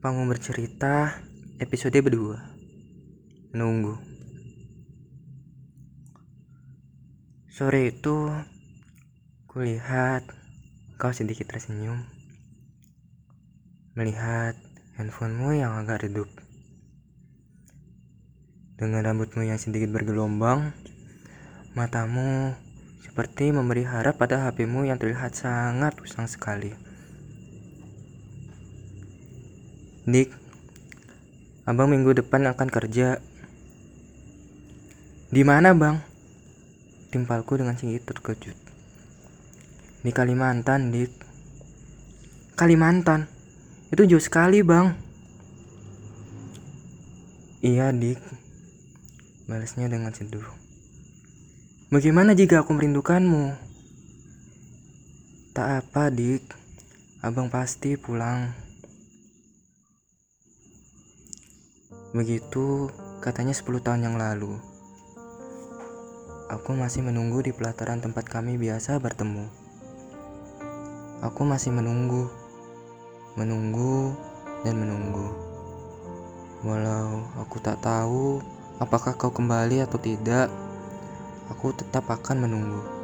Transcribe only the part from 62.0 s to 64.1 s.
Begitu katanya 10 tahun